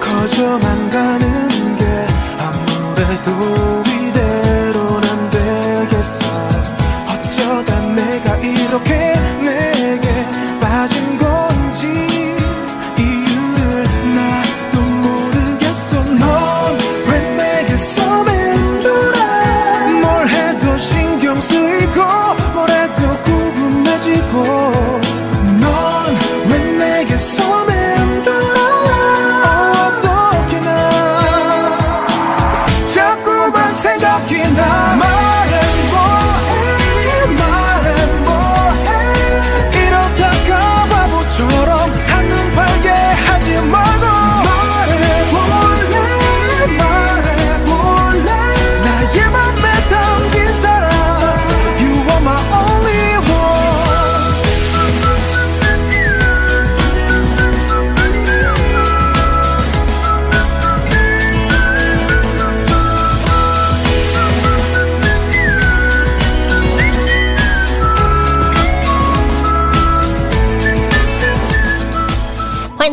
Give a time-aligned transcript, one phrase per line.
[0.00, 1.84] 커져만 가는 게
[2.38, 3.67] 아무래도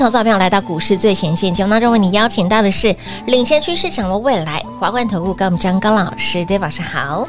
[0.09, 2.95] 者朋友来到股市最前线节目当中，为你邀请到的是
[3.27, 7.27] 领先趋势、掌握未来华冠投顾高敏章高老师，David 老师好，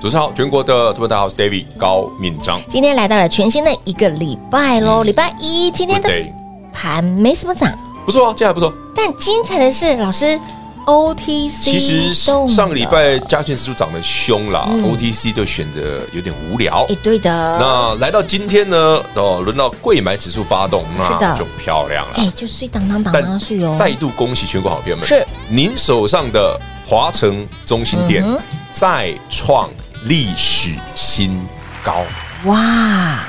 [0.00, 2.60] 主持人好，全国的特别大家好，我是 David 高敏章。
[2.68, 6.10] 今天来到了全新的一个礼拜喽，礼、嗯、拜一，今天的
[6.72, 7.72] 盘没什么涨，
[8.04, 8.72] 不错啊，这还不错。
[8.94, 10.38] 但精彩的是，老师。
[10.86, 16.86] OTC 其实上个礼拜加权指数涨得凶啦、嗯、OTC 就选的有点无聊。
[16.88, 17.30] 哎，对的。
[17.58, 22.14] 那来到今天呢，哦，轮到贵买指数发动，那就漂亮了。
[22.18, 23.74] 哎，就是当当当当睡哦。
[23.76, 28.24] 再度恭喜全国好朋友们，是您手上的华城中心店
[28.72, 29.68] 再创
[30.04, 31.36] 历史新
[31.82, 32.04] 高。
[32.44, 33.24] 哇！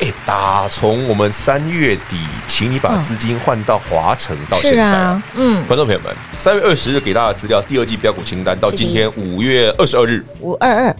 [0.00, 10.96] 哎，打从我们三月底，请你把资金换到华城到现在，啊、嗯，观众朋友们，三月二十日给大家的资料，第二季标股清单到今天五月二十二日，五二二。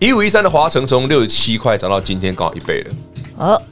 [0.00, 2.94] 一五一三的华城从六十七块涨到今天刚好一倍了，
[3.36, 3.62] 哦，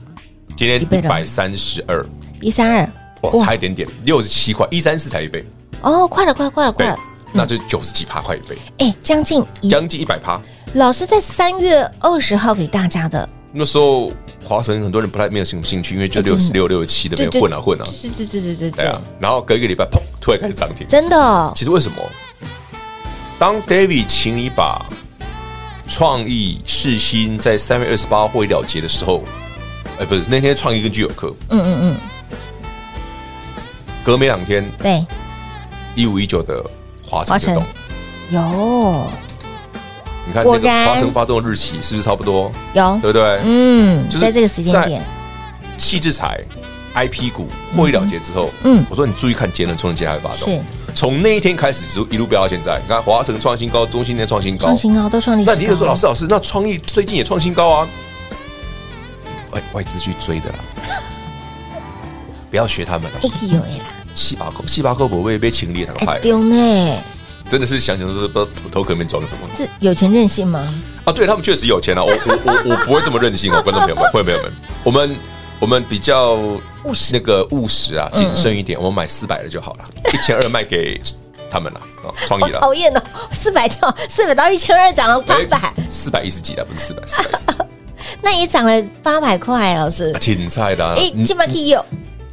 [0.55, 2.05] 今天一百三十二，
[2.41, 2.89] 一三二，
[3.23, 5.45] 哇，差一点点，六十七块，一三四才一倍，
[5.81, 6.99] 哦，快了，快了，快了，快了，
[7.33, 10.41] 那就九十几趴，快一倍，哎，将近将近一百趴，
[10.75, 14.13] 老师在三月二十号给大家的那时候。
[14.45, 19.01] 华城很多人不太没有什么兴趣，因为就六十六、六十七的没有混啊混啊，对对对对对对啊！
[19.21, 21.53] 然后隔一个礼拜，砰，突然开始涨停，真的。
[21.55, 21.97] 其实为什么？
[23.39, 24.85] 当 David 请你把
[25.89, 29.25] 创意世新在三月二十八号会了结的时候，
[29.99, 31.97] 哎，不是那天创意跟聚友课，嗯嗯嗯，
[34.05, 35.05] 隔没两天，对，
[35.95, 36.65] 一五一九的
[37.05, 37.65] 华晨就动，
[38.31, 39.07] 有。
[40.27, 42.51] 你看那个华城发动的日期是不是差不多？
[42.75, 43.41] 有，对不对？
[43.45, 45.03] 嗯，就是在这个时间点，
[45.77, 46.41] 气质财
[46.95, 50.63] IP 股获利了结之后，嗯，我说你注意看节能充电器还会发动，是，
[50.95, 52.79] 从那一天开始就一路飙到现在。
[52.81, 55.55] 你看华晨创新高，中兴电创新高，创新高都创历史高。
[55.55, 57.89] 那你就说老师老师，那创意最近也创新高啊？
[59.53, 60.57] 哎，外资去追的啦，
[62.49, 63.19] 不要学他们了。
[63.23, 63.85] 哎呦哎啦，
[64.15, 66.57] 细胞科细胞科不会被清理，他个派丢呢。
[67.49, 69.49] 真的是想想都是，不知道头壳里面装什么？
[69.57, 70.73] 是有钱任性吗？
[71.05, 72.03] 啊，对他们确实有钱啊！
[72.03, 74.53] 我我我我不会这么任性哦，观众朋友们、 会员朋友们，
[74.85, 75.17] 我们
[75.61, 76.35] 我们比较
[76.85, 81.01] 务实，那个务实啊，谨慎一点，我们买四百的就好了，一千二卖给
[81.51, 82.61] 他们了啊，创意了。
[82.61, 83.03] 讨厌哦，
[83.33, 83.77] 四百就
[84.09, 87.67] 四百到一千二涨了八百，四百一十几的不是四百，四 百
[88.21, 90.87] 那也涨了八百块，老师挺菜的。
[90.95, 91.85] 哎，起码可以有。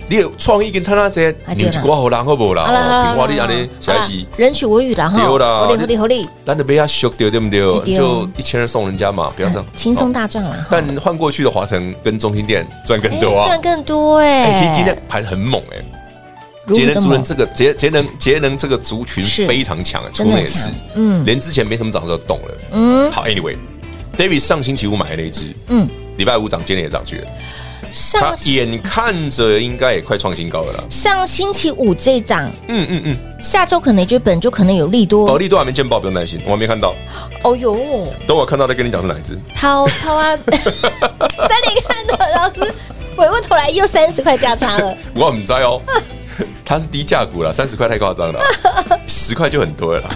[0.10, 2.66] 你有创意跟他那些，你有过好难好不啦？
[3.06, 5.20] 平花的安尼，下一期人取我予啦哈。
[5.20, 7.96] 合理合理合理，难得被他削掉对不对？
[7.96, 10.68] 就一千二送人家嘛，不要这样，轻松大赚了。
[10.72, 14.52] 但换过去的华城跟中心店赚更多啊，赚更多哎。
[14.52, 23.12] 其实今天盘很猛哎，节能族人这个节节能节能这个族群非常强，出那也是，嗯，连之前没什么涨的时候动了，嗯。
[23.12, 27.28] 好，Anyway，David 上星期五买的那一只，嗯，礼拜五涨，今天也涨去了。
[28.14, 30.84] 它眼看着应该也快创新高了啦。
[30.90, 35.32] 上星期五这一涨，嗯嗯嗯，下周可能就本周可能有利多。
[35.32, 36.94] 哦，利多还没见报，不用担心，我还没看到。
[37.44, 39.38] 哦哟，等我看到再跟你讲是哪一只。
[39.56, 40.58] 涛涛啊， 等
[41.66, 42.74] 你看到老师
[43.16, 44.96] 回过头来又三十块价差了。
[45.16, 45.82] 我唔知哦，
[46.64, 48.40] 它是低价股了，三十块太夸张了，
[49.08, 50.10] 十块就很多了。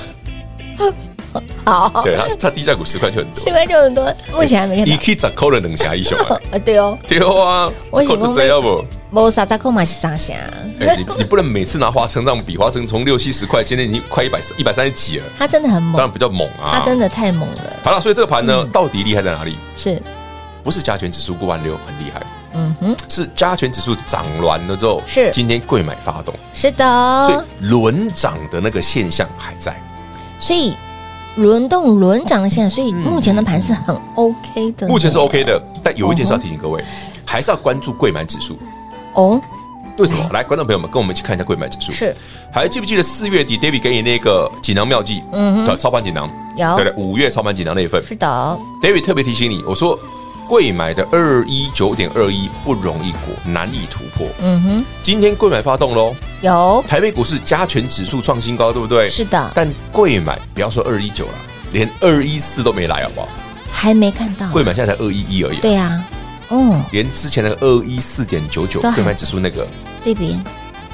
[1.66, 4.92] 好，对，它它低价股十块就很多，十块就很多，目前还没看到。
[4.94, 6.38] 一 K 十扣了两下一熊啊？
[6.64, 8.84] 对哦，对啊，我扣的这要不？
[9.10, 10.34] 没啥十扣嘛是啥下？
[10.80, 15.26] 你你不能每次拿华城这样比，华城从六七十块，今天已经快一百一百三十几了。
[15.38, 17.62] 它真的很猛，当然比较猛啊，它真的太猛了。
[17.84, 19.56] 好了，所以这个盘呢，到底厉害在哪里？
[19.76, 20.02] 是，
[20.64, 22.22] 不是加权指数过万六很厉害？
[22.56, 29.80] 嗯哼，是加权指数涨完了之后，是今天贵买发动，是的，所以轮涨的那个现象还在，
[30.40, 30.76] 所以。
[31.36, 34.88] 轮动轮涨的现在，所以目前的盘是很 OK 的。
[34.88, 36.84] 目前是 OK 的，但有一件事要提醒各位，
[37.26, 38.58] 还是要关注贵买指数。
[39.14, 39.42] 哦，
[39.98, 40.30] 为什么？
[40.32, 41.92] 来，观众朋友们，跟我们一起看一下贵买指数。
[41.92, 42.16] 是，
[42.52, 45.24] 还记不记得四月底 David 给你那个锦囊妙计？
[45.32, 48.02] 嗯，操盘锦囊有对对，五月操盘锦囊那一份。
[48.04, 49.98] 是的，David 特别提醒你，我说。
[50.48, 54.28] 柜买的二一九点二一不容易过，难以突破。
[54.42, 59.10] 嗯哼，今天贵买发动喽，有台北股市加权指数创新高，对不对？
[59.10, 59.52] 是的。
[59.56, 61.34] 但贵买不要说二一九了，
[61.72, 63.30] 连二一四都没来，好不好？
[63.72, 64.50] 还没看到。
[64.52, 65.58] 贵买现在才二一一而已。
[65.58, 66.04] 对呀，
[66.50, 69.66] 嗯，连之前那个二一四点九九贵买指数那个
[70.02, 70.44] 这边，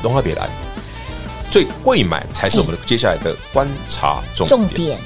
[0.01, 0.47] 都还别来。
[1.51, 4.99] 所以柜买才是我们的接下来的观察重点。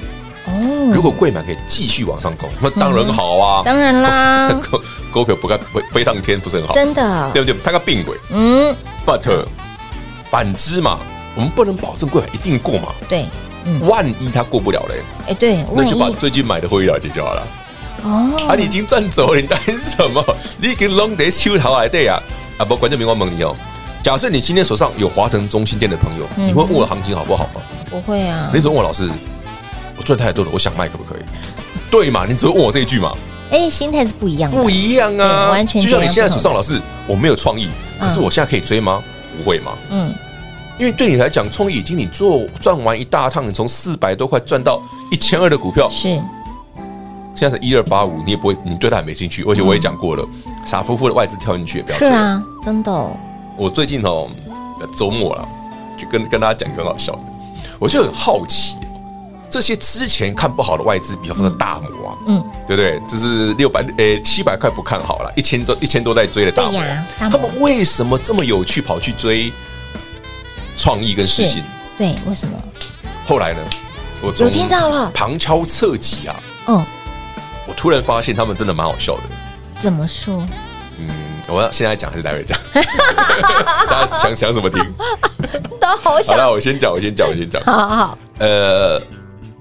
[0.46, 4.80] 哦，如果柜买可以继续往上攻，那当然好啊，当然啦， 股
[5.12, 6.74] 股票不该飞飞上天不是很好？
[6.74, 7.56] 真的，对不对？
[7.64, 8.74] 它个病鬼，嗯
[9.06, 9.22] ，but
[10.30, 10.98] 反之嘛，
[11.34, 13.24] 我们不能保证贵买一定过嘛，对，
[13.88, 17.42] 万一它过不了嘞，哎，对，那就把最近买的会员解就好了。
[18.02, 20.22] 哦，啊，你已经赚走了，你担心什么？
[20.60, 22.20] 你已经 long day 秋桃来对呀？
[22.58, 23.56] 啊，不，观众朋友问你哦，
[24.02, 27.62] 假设你今天手上有华城中心店的朋友，你会问我行情好不好吗？
[27.88, 29.08] 不会啊，你只问我老师。
[29.96, 31.22] 我赚太多了，我想卖可不可以？
[31.90, 32.26] 对嘛？
[32.28, 33.12] 你只会问我这一句嘛？
[33.50, 37.68] 哎，心态是不一样的，不一样啊，完全就像你现在手上，老师，我没有创意，
[38.00, 39.02] 可是我现在可以追吗？
[39.36, 39.72] 不会吗？
[39.90, 40.12] 嗯，
[40.78, 44.80] 因为对你来讲，创意已经你做赚完一大趟，你从四百多块赚到
[45.12, 46.20] 一千二的股票，是
[47.34, 50.26] 现在是一二八五，你也不会，你对它也没兴趣，而且我也讲过了，
[50.64, 53.10] 傻乎乎的外资跳进去也不要追啊，真的。
[53.56, 54.28] 我最近哦，
[54.96, 55.48] 周末了，
[55.96, 57.20] 就跟跟大家讲一个很好笑的，
[57.78, 58.76] 我就很好奇。
[59.54, 63.00] 这些之前看不好的外资，比方说大摩啊，嗯，对不对？
[63.08, 66.82] 就是六百诶七百块不看好了，一千多一千多在追的大摩，
[67.16, 69.52] 他们为什么这么有趣跑去追
[70.76, 71.62] 创意跟事情？
[71.96, 72.58] 对，为什么？
[73.24, 73.60] 后来呢？
[74.20, 76.34] 我有听到了旁敲侧击啊，
[76.66, 76.84] 嗯，
[77.68, 79.22] 我突然发现他们真的蛮好笑的。
[79.76, 80.44] 怎么说？
[80.98, 81.08] 嗯，
[81.46, 82.58] 我要现在讲还是待会讲？
[83.88, 84.82] 大家想想什么听？
[85.80, 86.36] 都好想。
[86.36, 87.62] 好了，我先讲，我先讲，我先讲。
[87.62, 89.00] 好好好，呃。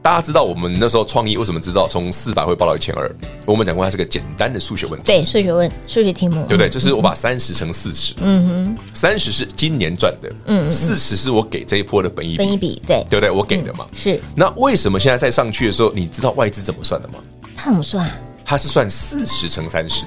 [0.04, 3.10] 大家知道我们那时候创意为什么知道从四百会报到一千二？
[3.46, 5.06] 我们讲过它是个简单的数学问题。
[5.06, 6.70] 对，数学问数学题目，对不对？
[6.70, 13.32] 就是我把三十乘四十，嗯哼，三十是今年赚的，嗯，四十是我给这一波的本益比，本益比，对，对不对？
[13.32, 14.20] 我给的嘛，是。
[14.36, 17.16] 那为什么现在再上去的时候，你知道外资怎么算的吗？
[17.56, 18.12] 他怎么算？
[18.44, 20.04] 他是算四十乘三十。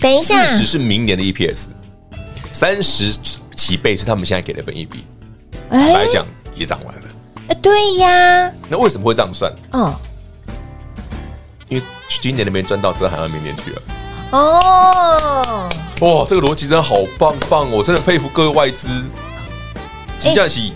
[0.00, 1.66] 等一下，四十是明年的 EPS，
[2.54, 3.14] 三十
[3.54, 5.04] 几倍是他们现在给的本益比，
[5.68, 7.02] 来讲也涨完了。
[7.54, 9.52] 对呀，那为什么会这样算？
[9.72, 9.94] 哦，
[11.68, 11.84] 因为
[12.20, 13.82] 今年都没赚到，只好喊到明年去了。
[14.30, 15.68] 哦，
[16.00, 19.04] 哇，这个逻辑真的好棒棒，我真的佩服各位外资。
[20.18, 20.74] 金价喜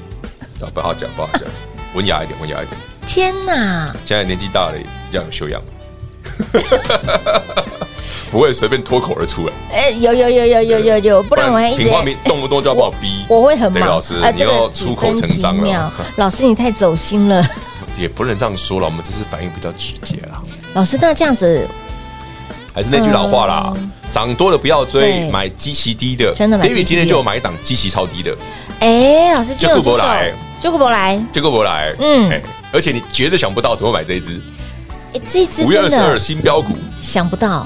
[0.60, 1.42] 啊，不好讲，不好讲，
[1.94, 2.76] 文雅一点，文雅一点。
[3.06, 3.94] 天哪！
[4.04, 5.62] 现在年纪大了，比较有修养。
[8.34, 9.52] 不会随便脱口而出来。
[9.72, 11.84] 哎，有有有有有有有，不然我还一直。
[11.84, 13.88] 品花明动不动就要把我逼，我会很忙。
[13.88, 15.92] 老师，你要出口成章了。
[16.16, 17.40] 老师，你太走心了。
[17.96, 20.42] 也不能这样说了，我们只是反应比较直接啦。
[20.72, 21.64] 老师，那这样子，
[22.74, 23.72] 还是那句老话啦，
[24.10, 26.34] 涨多了不要追，买基期低的。
[26.34, 26.66] 真的吗？
[26.66, 28.36] 因为今天就有买一档基期超低的。
[28.80, 31.94] 哎，老师，就顾博来，就顾博来，就顾博来。
[32.00, 34.40] 嗯，而且你绝对想不到怎么买这一只。
[35.14, 37.64] 哎，这只五月二十二新标股，想不到。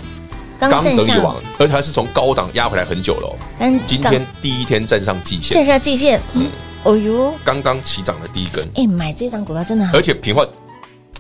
[0.59, 3.37] 刚整理完，而且还是从高档压回来很久了。
[3.59, 6.49] 但今天第一天站上季线，站上季线，嗯，
[6.83, 8.69] 哦呦，刚刚起涨的第一根。
[8.75, 10.45] 哎，买这张股票真的好，而且平话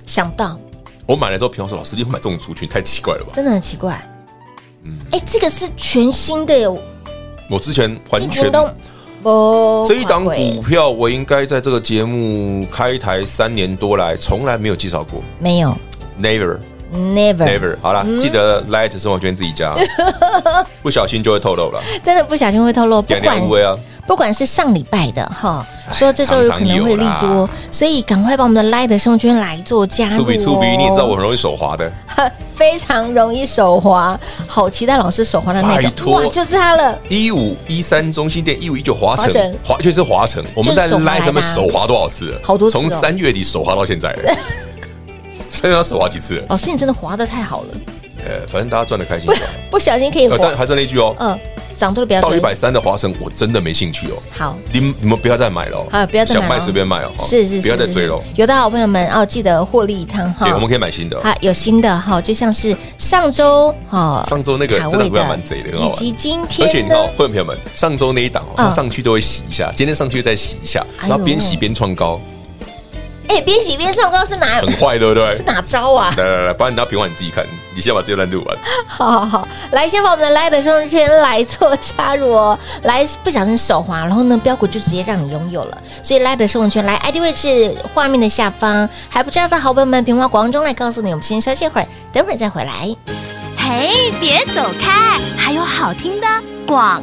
[0.07, 0.59] 想不到，
[1.07, 4.01] 我买了之后，平话说：“老师，你买这种族群太奇怪了吧？”真的很奇怪。
[4.83, 6.79] 嗯，哎，这个是全新的哟。
[7.49, 8.51] 我之前完全
[9.21, 15.77] 不这一档股票，我应该在这个节目开台三年多来，从来没有介绍过，没有
[16.21, 16.59] ，never。
[16.93, 19.75] Never Never，好了，记得来这生活圈自己加，
[20.83, 21.81] 不小心就会透露了。
[22.03, 30.17] 真的不小心会透露，不管啊，不管是上礼拜的哈，说这周有可能会利多，所以赶快把我们的 Light 生活圈来做加入。
[30.17, 31.93] 粗鄙粗鄙，你也知道我很容易手滑的，
[32.57, 36.99] 非常容易手滑，好期待老师手滑的那个，哇，就是它了。
[37.11, 42.41] 一五一三中心店，一五一九华城，华就是华城，我们在 Light 上面手滑多少次了？
[42.43, 44.17] 好多次，从三月底手滑到现在
[45.49, 45.51] 了。
[45.53, 46.45] 现在要手滑几次？
[46.49, 47.69] 老师，你真的滑的太好了。
[48.25, 49.27] 呃，反正大家赚的开心。
[49.27, 49.35] 不，
[49.71, 50.37] 不小心可以滑。
[50.39, 51.39] 但还是那句哦，嗯，
[51.77, 52.21] 涨多了不要。
[52.21, 54.15] 到一百三的华城，我真的没兴趣哦。
[54.31, 55.87] 好，你你们不要再买了。
[55.91, 56.35] 好，不要再。
[56.35, 57.13] 想卖随便卖哦。
[57.21, 58.21] 是是是，不要再追了。
[58.35, 60.47] 有的好朋友们哦，记得获利一趟哈。
[60.47, 61.19] 对，我们可以买新的。
[61.23, 66.69] 好，有新的哈，就像是上周哈，上周那个真的不要蛮贼的，以及今天。
[66.69, 72.21] 而且你看，会员朋友们，上周那一档哦，上去都会洗一下，今天上去再洗一下，然后边洗边创高。
[73.29, 74.61] 哎，边洗边创高是哪？
[74.61, 75.37] 很坏，对不对？
[75.37, 76.13] 是哪招啊？
[76.17, 77.45] 来来来，把你拿平话你自己看，
[77.75, 78.59] 你先把这段录完。
[78.89, 82.59] 好好好，来先把我们的 Light 生活圈来做加入哦。
[82.83, 85.79] 来，不小心手滑，然后呢，标股就直接让你拥有了。
[86.03, 92.89] 所以 Light 生活圈来 ID 位置画面的下方，还不知道的好朋友们，平话广中来告诉你，我们先休息一会儿，等会儿再回来。
[93.59, 96.27] 嘿，别走开，还有好听的
[96.67, 97.03] 广。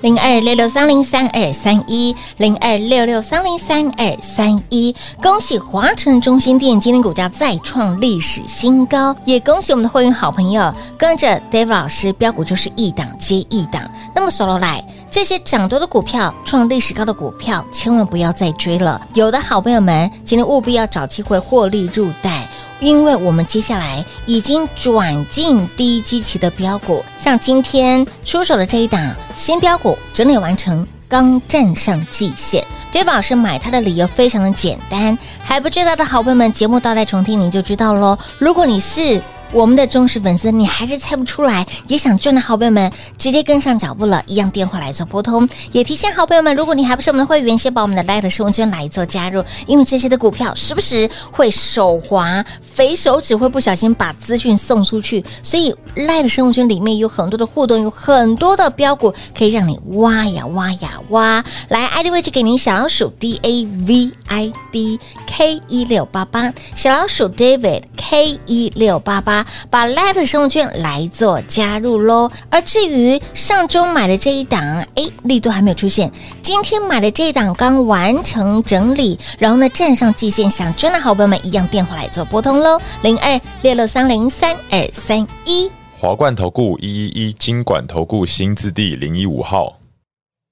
[0.00, 13.82] 零二六六三零三二三一零二六六三零三二三一，恭喜华晨中心店今天股价再创历史新高，也恭喜我们的会员好朋友跟着 David 老师标股就是一档接一档。
[14.14, 19.00] 那么手头来这些涨多的股票、创历史高的股票，千万不要再追了。
[19.14, 22.48] 有的好朋友们今天务必要找机会获利入袋。
[22.84, 32.62] 因为我们接下来已经转进低基期的标股，像今天出手的这一档新标股，整理完成，刚站上季线。
[32.92, 38.18] 杰宝老师买它的理由非常的简单，还不知道的好朋友们，节目倒带重听你就知道喽。
[38.38, 39.20] 如果你是
[39.54, 45.48] 我们的忠实粉丝，你还是猜不出来，也想赚的好朋友们，直接跟上脚步了，一样电话来做拨通。
[45.70, 61.44] 也提醒好朋友们，如果你还不是我们的会员，先把我们的 Light 生活圈来做加入，因为这些的股票时不时会手滑，肥手指会不小心把资讯送出去，所以 Light 生活圈里面有很多的互动，有很多的标股可以让你挖呀挖呀挖。
[61.68, 69.43] 来，ID 位置给您小老鼠 D A V I D K 一六八八，小老鼠 David K 一六八八。
[69.70, 72.30] 把 Light 生活圈来做加入喽。
[72.50, 74.62] 而至于上周买的这一档，
[74.94, 76.10] 哎，力度还没有出现。
[76.42, 85.70] 今天买的这一档刚完成整理，然后呢站上季线，想赚的好朋友们一样电话来做拨通喽，零二六六三零三二三一。
[85.98, 89.78] 华冠投顾一一一金管投顾新字第零一五号，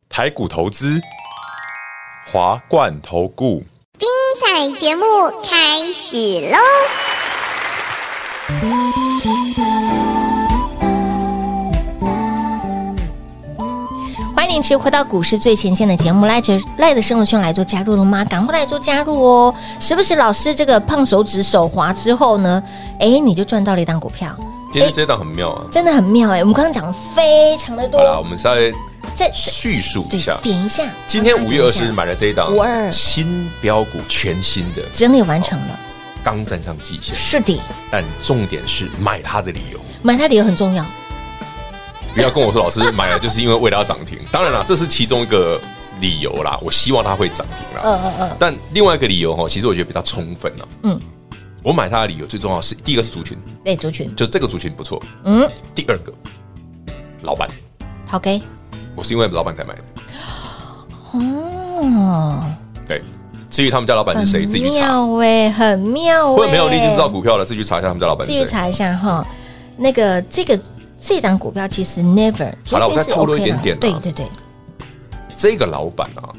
[0.09, 0.99] 台股投资，
[2.27, 3.63] 华冠投顾。
[3.99, 4.09] 精
[4.41, 5.05] 彩节目
[5.45, 6.17] 开始
[6.51, 7.12] 喽！
[14.35, 18.25] 欢迎您持续回到股市最前线的节目，赖着赖的生活圈来做加入了吗？
[18.25, 19.55] 赶快来做加入哦！
[19.79, 22.61] 时不时老师这个胖手指手滑之后呢，
[22.99, 24.35] 哎，你就赚到了一档股票。
[24.73, 26.41] 今天这档很妙啊，真的很妙哎！
[26.41, 28.01] 我们刚刚讲的非常的多。
[28.01, 28.75] 好了，我们稍微
[29.15, 30.85] 再叙述一下，点一下。
[31.07, 35.79] 今天五月二十日买了这一档五二新标股，全新的整理完成了。
[36.23, 37.59] 刚站上季线，是的，
[37.91, 40.85] 但重点是买它的理由，买它理由很重要。
[42.15, 45.59] 不要跟我说老师买了就是因为为了要涨停，当然了，这是其中一个
[45.99, 46.59] 理由啦。
[46.63, 47.83] 我希望它会涨停啦。
[47.85, 48.37] 嗯嗯嗯。
[48.39, 50.69] 但另外一个理由哈，其实我觉得比较充分了。
[50.83, 51.01] 嗯，
[51.63, 55.03] 我买它的理由最重要是第一个是族群，对族群，就这个族群不错。
[55.25, 55.49] 嗯。
[55.75, 56.13] 第二个，
[57.23, 57.49] 老板，
[58.07, 58.43] 好给，
[58.95, 59.83] 我是因为老板才买的。
[61.13, 62.45] 哦，
[62.87, 63.03] 对。
[63.53, 64.87] 至于他们家老板是谁，自己去查。
[64.87, 66.37] 妙哎，很妙哎！
[66.37, 68.41] 或者没有，你已经知道股票了，自己去查一下他们家老板是谁。
[68.41, 69.25] 自己查一下哈。
[69.77, 70.59] 那个这个
[70.99, 72.51] 这档股票其实 never。
[72.69, 73.79] 好了，我再透露一点点。
[73.79, 74.27] 对对对。
[75.37, 76.33] 这个老板啊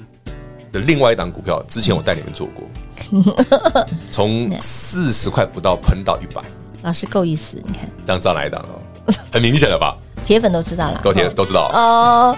[0.72, 6.42] 的另外一档股票，之前我带你们做过， 从四十块不到喷到一百。
[6.82, 7.88] 老师够意思，你看。
[8.06, 9.14] 这样知道哪一档了？
[9.32, 9.96] 很明显了吧？
[10.26, 11.00] 铁粉都知道了。
[11.04, 11.70] 都铁都知道。
[11.74, 12.36] 哦，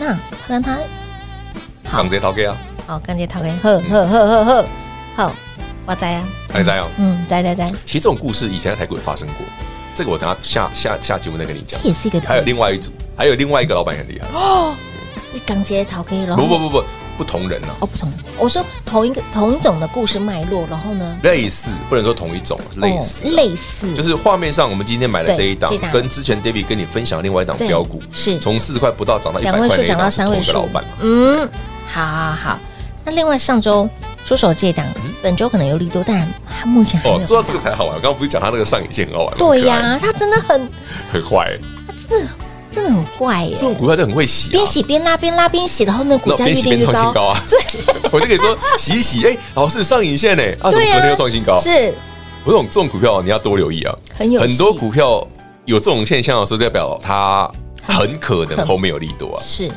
[0.00, 0.76] 那让他。
[1.84, 2.56] 好，直接掏给啊。
[2.88, 4.66] 好，干脆掏给，呵呵呵呵呵，
[5.14, 5.32] 好，
[5.84, 7.66] 我在啊，还在啊，嗯，在在在。
[7.84, 9.46] 其实这种故事以前在台股也发生过，
[9.94, 11.78] 这个我等下下下下节目再跟你讲。
[11.82, 14.74] 这也是一个，还有另外一组，还有另外一个老板很厉害哦。
[15.34, 16.34] 你刚接掏给了？
[16.34, 16.84] 不不不不，
[17.18, 17.76] 不同人啊。
[17.80, 18.10] 哦，不同。
[18.38, 21.18] 我说同一个同一种的故事脉络，然后呢？
[21.22, 23.92] 类似，不能说同一种，类似，类似。
[23.92, 30.82] 就是画面上我们今天买的这一档，跟之前 David 跟你分享另外一档标股，是从四十块不到涨到一百块，两位数涨到三位数，老板。
[31.02, 31.46] 嗯，
[31.86, 32.58] 好好好。
[33.08, 33.88] 那另外上周
[34.22, 34.84] 出手这档
[35.22, 37.94] 本周可能有利多，但他目前哦，做到这个才好玩。
[37.94, 39.36] 刚刚不是讲他那个上影线很好玩吗？
[39.38, 40.70] 对呀、啊，他真的很
[41.10, 42.30] 很坏，他真的
[42.70, 43.52] 真的很坏耶。
[43.54, 47.42] 这种股票就很会洗、啊，边洗边拉边拉边洗，然后那股价越变越高，高啊！
[48.12, 51.58] 我就可以说洗一洗，哎、欸，老师上影线呢，啊，怎么隔天又创新高？
[51.62, 51.94] 是，
[52.44, 55.26] 我这种这种股票你要多留意啊，很有很多股票
[55.64, 57.50] 有这种现象的时候，代表它
[57.82, 59.40] 很可能后面有利多啊。
[59.42, 59.70] 是。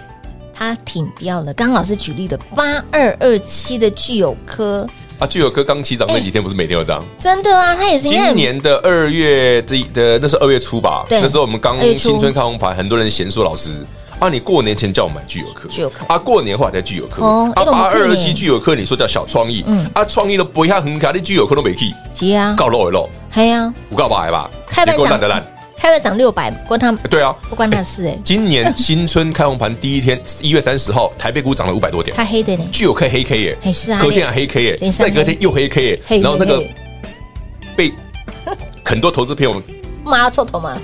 [0.62, 4.88] 它挺标的，刚刚老师举例的八二二七的具有科。
[5.18, 7.03] 啊，具有科刚起涨那几天不是每天有涨？
[7.18, 11.03] 真的啊，它也是今年的二月的的那是二月初吧？
[11.10, 13.84] 对，那时候我们刚新春开红盘，很多人嫌说老师
[14.20, 16.06] 啊，你过年前叫我买具有科，聚友科。
[16.08, 17.25] 啊，过年后才具有科。
[17.25, 19.89] 啊，八二二七具有科，你说叫小创意，嗯。
[19.96, 24.48] 啊，创意都不下很卡，你具有科都没去，急啊，搞漏一漏，系啊，不告白吧？
[24.68, 25.44] 开盘涨的烂。
[25.81, 28.15] 开会涨六百，关他对啊，不关他事哎。
[28.23, 36.63] 今年新春开红盘第一天， 一月三十号，台北股涨了五百多点，它黑的呢，具有开黑 K 耶，是啊，隔天还黑 K 耶，再隔天又黑 K 耶，然后那个
[37.75, 37.91] 被
[38.85, 39.59] 很多投资朋友
[40.03, 40.79] 骂臭头嘛，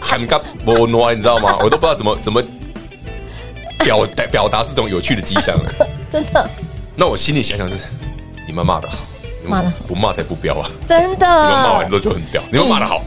[0.00, 1.56] 喊个摩诺，你知道吗？
[1.62, 2.42] 我都不知道怎么怎么
[3.84, 5.72] 表表达这种有趣的迹象了，
[6.10, 6.50] 真的。
[6.96, 7.76] 那我心里想想是，
[8.44, 8.96] 你们骂的好，
[9.46, 11.26] 骂的不骂才不彪啊，真的。
[11.26, 13.04] 你们骂完之后就很彪，你们骂的好。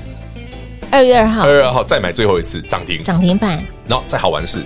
[0.94, 3.60] 二月二号，二月二号再买最后一次涨停，涨停板。
[3.88, 4.64] 然后再好玩的是，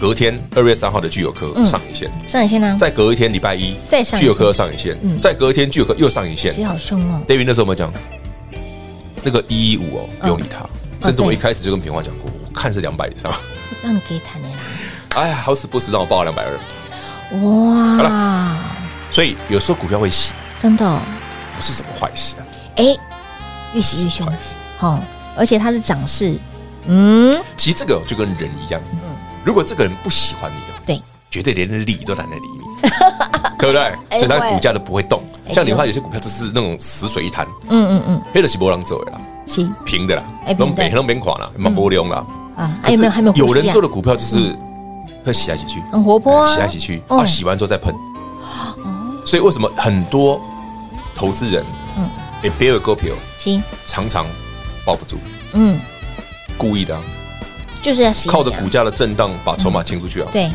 [0.00, 2.74] 隔天二月三号的聚友科上影线，上影线呢？
[2.80, 7.20] 再隔一天礼拜一，再上聚友科上影线，再隔一天聚友科又上影线，洗好凶哦。
[7.28, 7.92] David 那时候我们讲？
[9.22, 10.64] 那个一一五哦，不用理他，
[11.06, 13.30] 甚至我一开始就跟平花讲过，我看是两百以上，
[13.82, 14.54] 让你给谈的啦。
[15.16, 17.96] 哎呀，好死不死让我报了两百二，哇！
[17.98, 18.58] 好了，
[19.10, 20.98] 所以有时候股票会洗，真的
[21.54, 22.40] 不是什么坏事啊。
[22.76, 22.96] 哎，
[23.74, 24.26] 越洗越凶，
[24.78, 24.98] 好。
[25.38, 26.36] 而且它是涨势，
[26.86, 29.14] 嗯，其实这个就跟人一样，嗯，
[29.44, 32.90] 如果这个人不喜欢你，对，绝对连理都懒得理你，
[33.58, 34.18] 对不对？
[34.18, 35.22] 所以它股价都不会动。
[35.52, 39.66] 像你看有些股票就是那种死水一潭，嗯嗯嗯，黑的是波浪走的啦，是。
[39.86, 40.22] 平的啦，
[40.58, 42.26] 弄扁弄扁垮了，没波浪了
[42.56, 42.76] 啊。
[42.82, 43.46] 还有没有还没有？
[43.46, 44.54] 有人做的股票就是
[45.24, 47.94] 会洗来洗去，很活泼，洗来洗去啊，洗完之后再喷。
[49.24, 50.40] 所以为什么很多
[51.14, 51.64] 投资人，
[51.96, 52.08] 嗯，
[52.42, 54.26] 哎，别有股票，行，常常。
[54.88, 55.18] 抱不住，
[55.52, 55.78] 嗯，
[56.56, 56.98] 故意的，
[57.82, 60.28] 就是要洗，靠着股价的震荡把筹码清出去啊。
[60.32, 60.50] 对，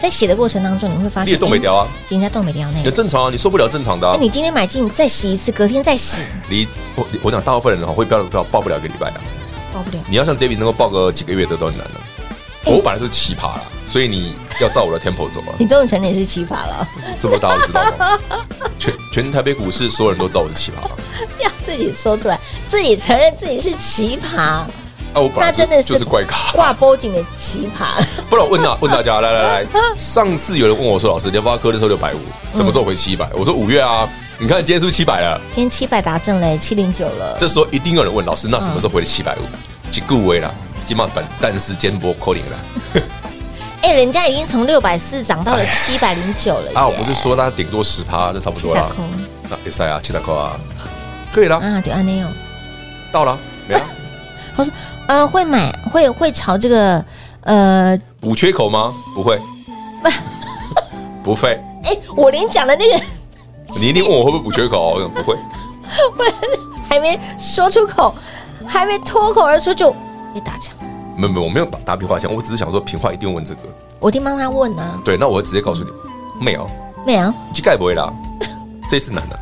[0.00, 4.10] 在洗的过程当中，你会发现，你也动没掉啊，今天动没掉那也正常啊，你受不了正常的。
[4.12, 6.66] 那你今天买进再洗一次，隔天再洗，你
[6.96, 9.20] 我我讲大部分人哈会标的股票抱不了一个礼拜啊，
[9.72, 10.02] 抱不了。
[10.08, 12.00] 你要像 David 能够抱个几个月的都很难的。
[12.66, 15.54] 我本来是奇葩了，所以你要照我的 tempo 走啊。
[15.58, 16.86] 你终于承认你是奇葩了，
[17.20, 18.18] 这么大家都知道吗？
[18.78, 20.84] 全全台北股市所有人都知道我是奇葩。
[21.42, 22.38] 要自己说出来，
[22.70, 24.38] 自己承认自己是奇葩。
[24.38, 24.66] 啊，
[25.14, 28.00] 我本来真的就是怪咖，挂波景的奇葩。
[28.30, 29.66] 不然我问大问大家，来来来，
[29.98, 32.20] 上次有人问我说，老师，联发科的时候六百五，
[32.54, 33.28] 什么时候回七百？
[33.32, 34.08] 我说五月啊。
[34.38, 35.40] 你看今天是不是七百了？
[35.50, 37.36] 今天七百达阵嘞，七零九了。
[37.40, 39.40] 这时候一定有人问老师，那什么时候回七百五？
[39.90, 40.54] 几个位了？
[40.86, 43.02] 起码短暂时间波扣零了。
[43.82, 46.70] 哎，人家已经从六百四涨到了七百零九了。
[46.74, 48.94] 啊，我不是说他顶多十趴就差不多了。
[49.48, 50.52] 那也塞啊，七十块啊，
[51.32, 51.56] 可以了。
[51.56, 52.28] 啊，对啊，没有
[53.12, 53.82] 到了没了。
[54.56, 54.72] 他说，
[55.06, 57.04] 呃，会买会会朝这个
[57.42, 58.92] 呃补缺口吗？
[59.14, 59.38] 不会，
[60.02, 60.10] 不
[61.32, 61.60] 不会。
[61.84, 63.04] 哎，我连讲的那个，
[63.80, 65.00] 你一定问我会不会补缺口？
[65.14, 65.36] 不会，
[66.16, 66.32] 不然
[66.88, 68.14] 还没说出口，
[68.66, 69.94] 还没脱口而出就。
[70.32, 70.74] 被打枪？
[71.16, 73.60] 没有没有，我没有打打平话枪，我只是想说平话一定问这个。
[73.98, 75.00] 我一定帮他问啊。
[75.04, 75.90] 对，那我会直接告诉你，
[76.38, 76.70] 没有，
[77.06, 78.12] 没有，膝盖不会啦。
[78.88, 79.38] 这一次难了。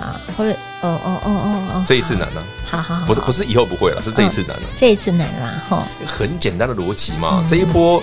[0.00, 2.42] 好，会，哦哦哦哦哦，这一次难了。
[2.64, 4.62] 好好，不是不是以后不会了，是这一次难了。
[4.76, 5.84] 这一次难了，哈。
[6.06, 8.02] 很简单的逻辑嘛，这一波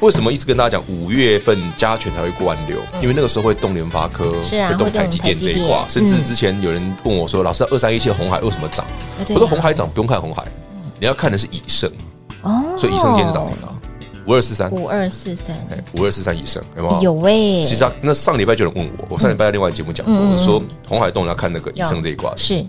[0.00, 2.78] 为什么一直跟大家讲五月份加权才会过万六？
[3.00, 5.86] 因为那个时候会动联发科，是啊，会动台积电这一挂。
[5.88, 8.84] 甚至之前有人问我说：“老师，二三一七红海为什么涨？”
[9.30, 10.44] 我说：“红海涨不用看红海。”
[11.00, 11.88] 你要看的是以盛
[12.42, 13.67] 哦，所以以盛今天是涨停了，
[14.28, 17.14] 五二四三，五二四三，哎，五二四三以上有没有？
[17.14, 22.62] 有哎，其实那上礼拜就有人问我，我上礼拜在另外节目讲过，我说红海动要看那个以盛这一卦，是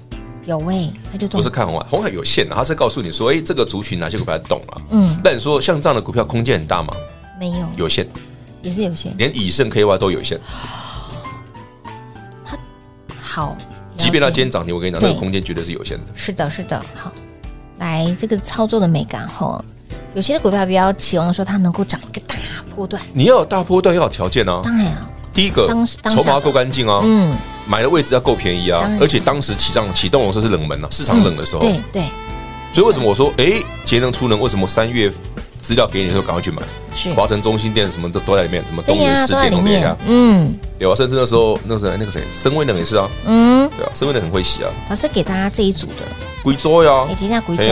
[0.45, 6.93] 有哎，他就不是看红海，红海有限的，他是告诉你说，哎，这个族群哪些股票在动了，嗯，但你说像这样的股票空间很大吗？
[7.37, 8.07] 没有，有限，
[8.61, 10.39] 也是有限，连以盛 KY 都有限。
[12.45, 12.57] 他
[13.19, 13.57] 好，
[13.97, 16.05] 即便他今天涨停，我跟你讲，那个空间绝对是有限的。
[16.15, 17.11] 是的，是的，好。
[17.79, 19.63] 来，这个操作的美感哈，
[20.15, 22.35] 有些的股票比较期望说它能够涨一个大
[22.75, 23.01] 波段。
[23.13, 24.61] 你要有大波段，要有条件啊。
[24.63, 25.67] 当然啊，第一个，
[26.03, 27.35] 筹码够干净啊，嗯，
[27.67, 31.61] 买的位置要够便宜啊，而且当时起涨启动的时候是冷门啊，市场冷的时候。
[31.61, 32.03] 对对。
[32.71, 33.53] 所以为什么我说，哎，
[33.85, 35.11] 节能储能为什么三月
[35.61, 36.61] 资料给你的时候，赶快去买。
[36.95, 37.13] 是。
[37.13, 40.55] 华城中心店什么都都在里面，什么东对呀、元市都在里面电动店呀，，嗯。
[40.79, 46.05] 有啊，甚至那时候那时候那个谁，深威能也是啊，嗯，对啊，深威能很会洗啊，老师给大家这一组的，
[46.43, 47.05] 贵州呀。
[47.09, 47.63] 哎，，今天贵州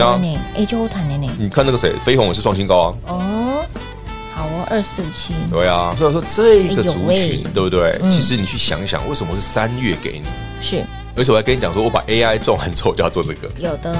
[0.54, 3.64] 哎，就我谈的呢，你看那个谁，飞鸿也是创新高啊，哦，
[4.34, 7.98] 好哦，二四五七，对啊，所以说这个族群对不对？
[8.02, 8.10] 嗯？
[8.10, 10.28] 其实你去想一想，为什么是三月给你？
[10.60, 10.84] 是。
[11.16, 13.92] 而且我还跟你讲说，我把 AI 撞完之后就要做这个，有的，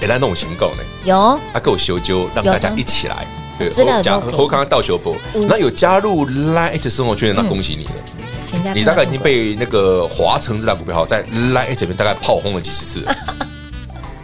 [0.00, 1.38] 哎，来弄行购呢，有。
[1.52, 3.26] 他给我修纠，让大家一起来。
[3.58, 5.46] 对，资料也加我刚刚到修博，嗯。
[5.46, 8.72] 那有加入 Lite 生活圈的，那恭喜你了。
[8.74, 13.04] 你大概已经被那个华城这档股票在 Lite 这边大概炮轰了几十次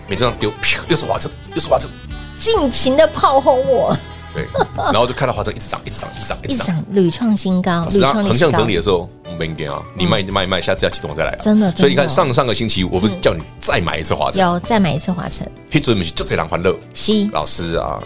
[0.09, 1.89] 了，每这样丢，啪又是华晨，又是华晨，
[2.37, 3.97] 尽情的炮轰我，
[4.35, 6.85] 对，然后就看到华晨一直涨，一直涨，一直涨，一一直涨。
[6.91, 11.39] 屡创新高，屡老师，它横向整理的时候，我们没点啊，你卖卖卖，下次要启动再来啊。
[11.43, 16.75] 真的所以你看上上个星期五，我不是叫你再买一次华晨，有再买一次华晨，批准就这两欢乐。
[16.95, 18.03] 西老师啊，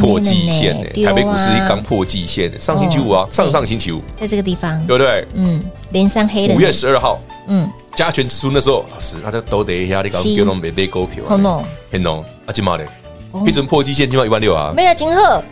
[0.00, 5.26] 破季线呢，台北股市刚破季线，上星期五啊，上上星期五，在这个地方，对不对？
[5.34, 7.20] 嗯，连三黑的，五月十二号，
[7.52, 10.36] 嗯，加权指数那时候，老师，那就都得一下，你刚是。
[10.36, 12.86] 给我们买股票，很浓，很浓，啊，金马的
[13.32, 15.42] 哦，批准破基线，金马一万六啊，没了金鹤，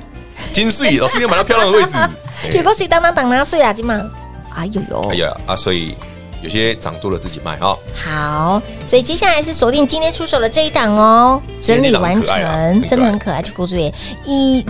[0.53, 1.97] 金穗，老师你买到漂亮的位置，
[2.53, 4.01] 结果谁当当当拿碎啊金嘛，
[4.55, 5.09] 哎呦呦。
[5.11, 5.97] 哎，呀啊，所以
[6.41, 13.93] 有些涨多了自己卖啊，好，所以接下来是锁定今天出手的这一档哦，整理完成，真的很可爱，去郭主也
[14.25, 14.65] 一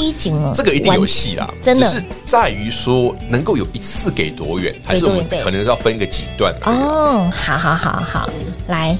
[0.00, 1.88] 一景哦，这个一定有戏啦，真的。
[1.88, 8.30] 是在于说能够有一次给多远，还是我们可能要分个几段哦，好好好好，
[8.68, 8.96] 来，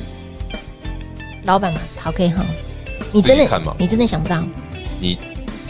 [1.44, 2.44] 老板嘛，陶可以哈，
[3.12, 4.42] 你真的看吗你真的想不到，
[5.00, 5.18] 你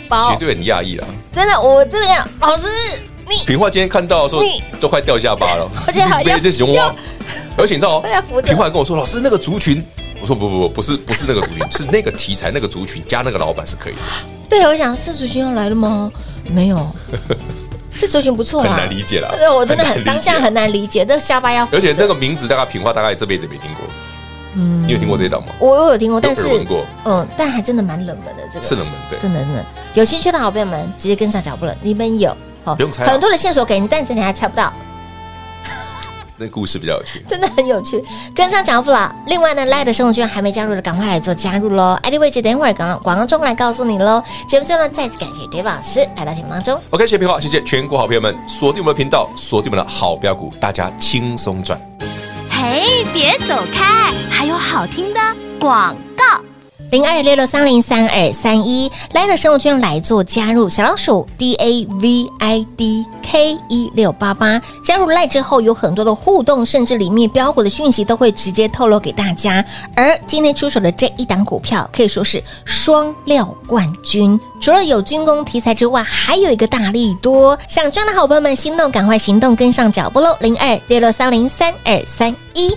[0.08, 0.32] 包。
[0.32, 1.06] 绝对很讶异啦。
[1.32, 2.66] 真的，我真的看老师
[3.28, 6.92] 你平话今天看到的时候你都快掉下巴了， 而且好像 被这熊蛙，
[7.56, 9.84] 而且你知道哦平话跟我说，老师那个族群，
[10.20, 14.00] 我说不不不，不是不是那个族群，是那个题材那个族群加那个老板是可以的，
[14.50, 16.12] 对我想这族群要来了吗？
[16.52, 16.86] 没有，
[17.96, 23.84] 这族群不错啦，很难理解啦对，我真的很当下很难理解，这下巴要，而且这个名字大概平话大概这辈子没听过，
[24.56, 24.82] 嗯。
[24.86, 25.52] 你有听过这一档吗？
[25.60, 26.42] 我我有听过，但是
[27.04, 29.64] 嗯，但还真的蛮冷门的这个，是冷门对，真的真的。
[29.94, 31.74] 有兴趣的好朋友们，直接跟上脚步了。
[31.82, 34.72] 你们有好不用猜啊很多的线索给你，但是你还猜不到，
[36.40, 37.22] 那故事比较有趣。
[37.28, 38.02] 真的很有趣，
[38.34, 39.14] 跟上脚步了。
[39.26, 44.22] 另外呢，赖的生活圈还没加入的，赶快来做加入喽！ID 位置等一会儿广广告中来告诉你喽。
[44.48, 46.80] 节目最后呢，再次感谢 David 老师来到节目当中。
[46.90, 51.80] OK，谢谢平话，谢谢全国好朋友们，锁定我们的频道，锁定我们的好标股，大家轻松赚。
[52.50, 55.20] 嘿，别走开，还有好听的
[55.58, 56.49] 广告。
[56.90, 69.64] 零二六六三零三二三一，来的生活圈来做加入，小老鼠 D A V I D K 一六八八，加入赖之后有很多的互动，甚至里面标股的讯息都会直接透露给大家。
[69.94, 80.36] 而今天出手的这一档股票可以说是双料冠军，除了有军工题材之外，还有一个大利多，想赚的好朋友们心动，赶快行动，跟上脚步喽！
[80.40, 82.76] 零二六六三零三二三一。